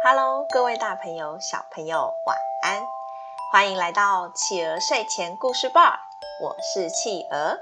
[0.00, 2.86] Hello，各位大朋友、小朋友，晚安！
[3.50, 5.98] 欢迎来到企鹅睡前故事吧，
[6.40, 7.58] 我是企鹅。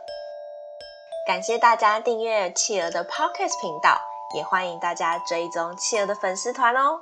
[1.26, 4.02] 感谢大家订阅企鹅的 Podcast 频道，
[4.34, 7.00] 也欢迎大家追踪企鹅的粉丝团哦。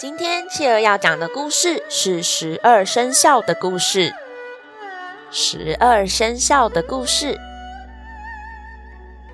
[0.00, 4.14] 今天企鹅要讲的故事是十二生肖的故事。
[5.32, 7.36] 十二生肖的故事，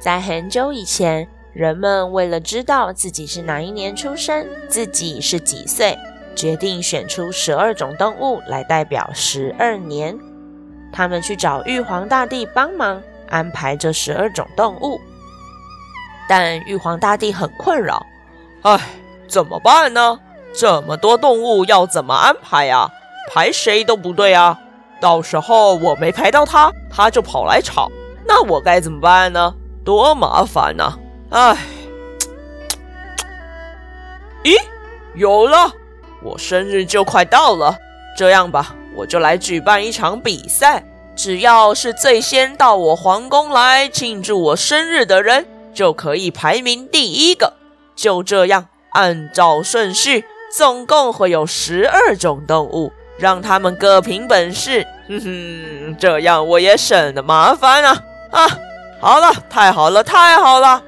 [0.00, 5.98] 在很久以前，人们为了知道自己是哪一年出生，自己是几岁，
[6.34, 10.14] 决定选出十二种动物来代表十二年。
[10.92, 15.00] 他们去找玉皇大帝帮忙安排这十二种动物，
[16.28, 18.04] 但玉皇大帝很困扰。
[18.60, 18.78] 唉，
[19.26, 20.20] 怎么办呢？
[20.54, 22.90] 这么多动物要怎么安排呀？
[23.32, 24.60] 排谁都不对啊！
[25.00, 27.90] 到时候我没排到他，他就跑来吵，
[28.26, 29.54] 那我该怎么办呢？
[29.82, 30.98] 多麻烦呐！
[31.30, 31.56] 唉，
[34.44, 34.54] 咦，
[35.14, 35.72] 有了！
[36.22, 37.76] 我生日就快到了，
[38.16, 40.84] 这样吧，我就来举办一场比赛，
[41.16, 47.54] 只要是最先到我皇宫来庆祝我生日的人，就可以排名第一个。
[47.94, 50.24] 就这样，按照顺序。
[50.56, 54.86] 总共会有十二种动物，让他们各凭本事。
[55.08, 58.02] 哼哼，这样我也省得麻烦啊！
[58.30, 58.48] 啊，
[59.00, 60.82] 好了，太好了，太好了！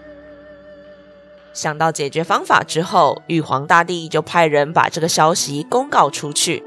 [1.59, 6.63] 想到解决方法之后，玉皇大帝就派人把这个消息公告出去。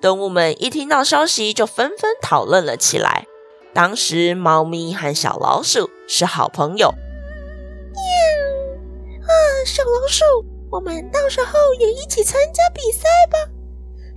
[0.00, 3.26] 动物们一听到消息，就纷纷讨论了起来。
[3.74, 6.94] 当时，猫咪和小老鼠是好朋友。
[7.90, 7.98] 喵！
[9.26, 9.32] 啊，
[9.66, 10.24] 小老鼠。
[10.70, 13.36] 我们到时候也一起参加比赛吧！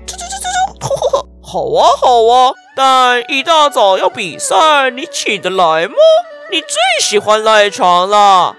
[0.06, 0.38] 走走走
[0.80, 1.28] 走走！
[1.42, 5.96] 好啊好啊，但一大早要比赛，你起得来吗？
[6.52, 8.56] 你最喜欢赖床了。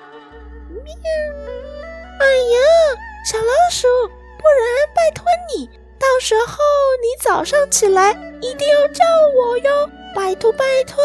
[2.35, 2.35] 喵！
[2.35, 2.59] 哎呀，
[3.25, 5.69] 小老鼠，不然拜托你，
[5.99, 6.57] 到时候
[7.01, 8.11] 你早上起来
[8.41, 9.05] 一定要叫
[9.37, 11.03] 我哟，拜托拜托。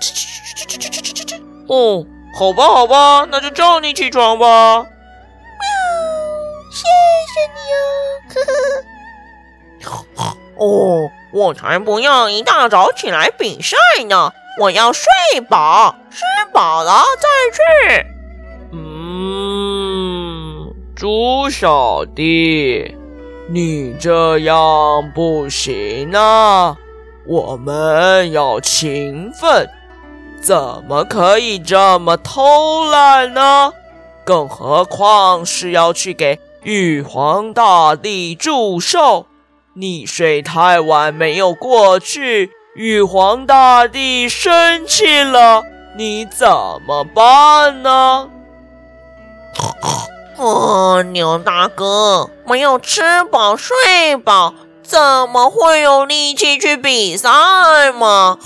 [0.00, 1.42] 吱吱吱吱吱吱吱吱吱！
[1.68, 2.06] 哦，
[2.38, 4.86] 好吧好吧，那就叫你起床吧。
[6.70, 6.84] 谢
[7.34, 7.76] 谢你哦，
[8.34, 8.40] 呵
[10.22, 10.24] 呵。
[10.56, 13.76] 哦，我才不要一大早起来比赛
[14.08, 14.32] 呢！
[14.60, 15.06] 我要睡
[15.48, 16.22] 饱，吃
[16.52, 17.28] 饱了再
[18.02, 18.06] 去。
[20.98, 22.96] 猪小弟，
[23.46, 26.76] 你这样不行啊！
[27.24, 29.70] 我们要勤奋，
[30.42, 33.72] 怎么可以这么偷懒呢？
[34.24, 36.40] 更何况是要去给。
[36.64, 39.26] 玉皇大帝祝寿，
[39.74, 45.62] 你睡太晚没有过去，玉皇大帝生气了，
[45.96, 46.48] 你怎
[46.84, 48.30] 么办呢？
[50.38, 54.54] 哦，牛大哥，没有吃饱睡饱，
[54.84, 57.28] 怎么会有力气去比赛
[57.92, 58.38] 嘛？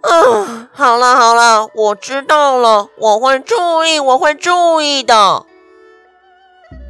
[0.00, 5.44] 嗯，好了好了，我知道了，我会注意，我会注意的。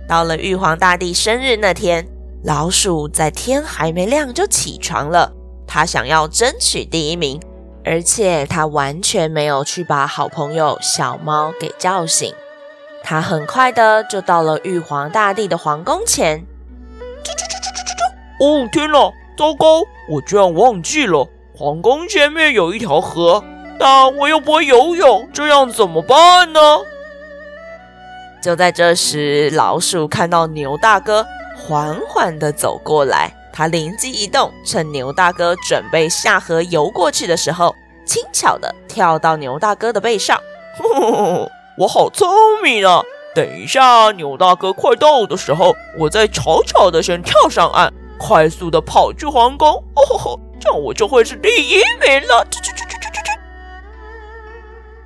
[0.08, 2.06] 到了玉皇大帝生日那天，
[2.44, 5.32] 老鼠在天还没亮就起床了。
[5.66, 7.40] 他想要争取第一名，
[7.84, 12.32] 而且他完全没有去把好朋友小猫给叫醒。
[13.04, 16.44] 他很快的就到了玉皇大帝的皇宫前。
[17.22, 18.64] 啾啾啾啾啾啾！
[18.64, 19.82] 哦，天哪，糟糕！
[20.08, 23.44] 我居然忘记了，皇宫前面有一条河，
[23.78, 26.60] 但我又不会游泳，这样怎么办呢？
[28.42, 31.24] 就在这时，老鼠看到牛大哥
[31.56, 37.74] 缓缓的走过来，他灵机一动，趁牛大哥准备下河游过去的时候，
[38.04, 40.40] 轻巧的跳到牛大哥的背上。
[41.78, 42.28] 我好聪
[42.62, 43.02] 明啊！
[43.34, 49.68] 等一下，牛大哥快到的时候，我再悄悄的先跳上岸，快速的跑去皇宫。
[49.68, 52.46] 哦吼吼，这样我就会是第一名了。
[52.50, 53.30] 去去去去去去去！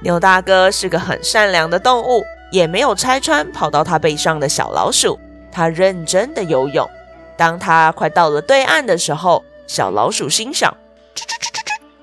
[0.01, 2.25] 牛大哥是个很善良的动物。
[2.53, 5.19] 也没有拆穿跑到他背上的小老鼠，
[5.51, 6.89] 他认真的游泳。
[7.37, 10.73] 当他快到了对岸的时候，小老鼠心想：
[11.13, 11.56] 啧啧啧啧啧，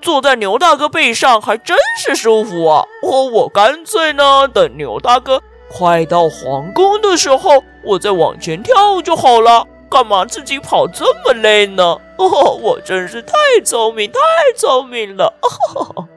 [0.03, 2.83] 坐在牛大哥背上还真是舒服啊！
[3.01, 5.41] 哦，我干脆呢，等牛大哥
[5.71, 9.65] 快到皇宫的时候，我再往前跳就好了。
[9.89, 11.83] 干嘛自己跑这么累呢？
[12.17, 13.33] 哦，我真是太
[13.63, 14.19] 聪明，太
[14.57, 15.33] 聪明了！
[15.41, 16.07] 哦呵呵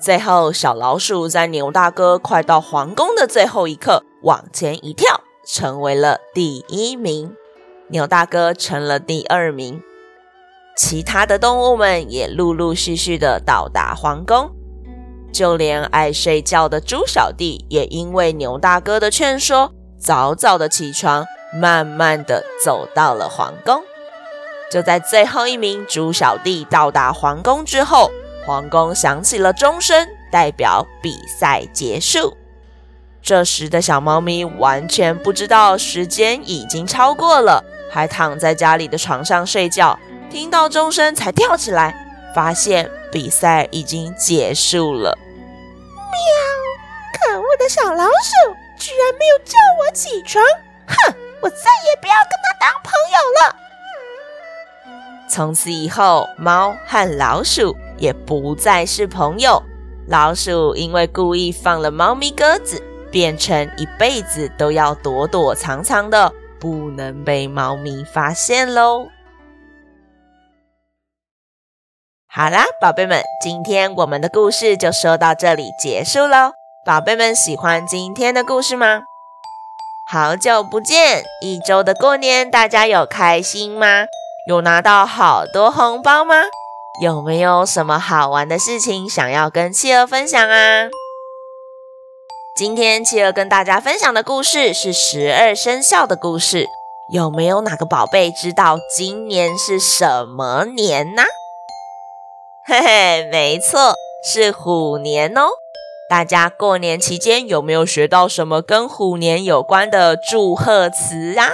[0.00, 7.34] 最后，小老鼠在牛大哥快到皇宫的最后一刻往前一跳，成为了第一名。
[7.88, 9.82] 牛大哥成了第二名。
[10.78, 14.48] 其他的动物们也陆陆续续的到达皇宫。
[15.32, 23.82] 就连爱睡觉的猪小弟也因为牛大哥的劝说，早早的起床，慢慢的走到了皇宫。
[24.70, 28.12] 就在最后一名猪小弟到达皇宫之后，
[28.46, 32.36] 皇宫响起了钟声，代表比赛结束。
[33.20, 39.98] 这时的小猫咪完全不知道时间已经超过了，还躺在家里的床上睡觉，
[40.30, 41.94] 听到钟声才跳起来，
[42.34, 45.16] 发现比赛已经结束了。
[45.94, 47.32] 喵！
[47.34, 50.44] 可恶的小老鼠，居然没有叫我起床！
[50.86, 53.56] 哼，我再也不要跟他当朋友了。
[55.28, 59.62] 从此以后，猫和老鼠也不再是朋友。
[60.06, 62.82] 老鼠因为故意放了猫咪鸽子。
[63.10, 69.08] 变成一辈子都要躲躲藏藏的，不能被猫咪发现喽。
[72.40, 76.52] 好啦，宝贝们，今天我们的故事就说到这里结束喽。
[76.84, 79.00] 宝贝们喜欢今天的故事吗？
[80.08, 84.06] 好久不见，一周的过年，大家有开心吗？
[84.46, 86.36] 有拿到好多红包吗？
[87.02, 90.86] 有没有什么好玩的事情想要跟企鹅分享啊？
[92.56, 96.68] 今天企鹅跟大家分享的故事是十二生肖的故事，
[97.12, 101.24] 有没有哪个宝贝知道今年是什么年呢？
[102.70, 105.48] 嘿嘿，没错，是虎年哦。
[106.06, 111.48] 大家过年期间有没有学到什么跟虎年有关的祝贺词啊？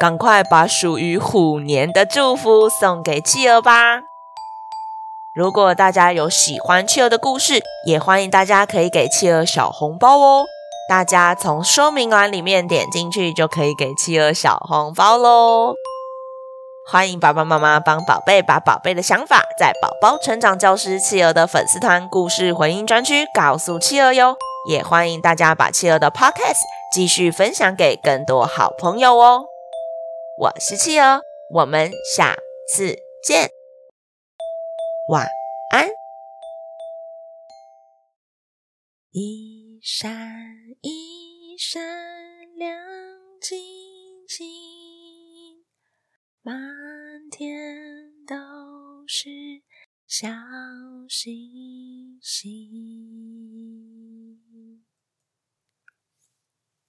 [0.00, 4.00] 赶快把属于虎年的祝福送给企鹅吧。
[5.34, 10.46] 如果大家有喜欢企鹅的故事，也欢迎大家可以给企鹅小红包哦。
[10.88, 15.74] 大家从说明栏里面点进去，就可以给企鹅小红包喽。
[16.88, 24.36] 欢迎爸爸妈妈帮宝贝把宝贝的想法，在宝宝成长教师企鹅的粉丝团故事回应专区告诉企鹅哟。
[24.68, 26.60] 也欢迎大家把企鹅的 Podcast
[26.92, 29.46] 继续分享给更多好朋友哦。
[30.40, 31.22] 我是企鹅，
[31.52, 32.36] 我们下
[32.72, 32.94] 次
[33.26, 33.50] 见。
[35.08, 35.26] 晚
[35.72, 35.88] 安。
[39.10, 40.12] 一闪
[40.82, 41.82] 一闪
[42.56, 42.78] 亮
[43.40, 43.58] 晶
[44.28, 44.46] 晶，
[46.46, 46.54] 满
[47.28, 47.76] 天
[48.24, 48.36] 都
[49.08, 49.28] 是
[50.06, 50.28] 小
[51.08, 52.85] 星星。